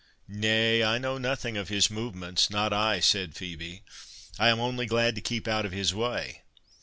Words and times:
"Nay, 0.27 0.83
I 0.83 0.97
know 0.97 1.19
nothing 1.19 1.57
of 1.57 1.69
his 1.69 1.91
movements, 1.91 2.49
not 2.49 2.73
I," 2.73 2.99
said 3.01 3.35
Phœbe; 3.35 3.81
"I 4.39 4.49
am 4.49 4.59
only 4.59 4.87
glad 4.87 5.13
to 5.13 5.21
keep 5.21 5.47
out 5.47 5.63
of 5.63 5.73
his 5.73 5.93
way. 5.93 6.41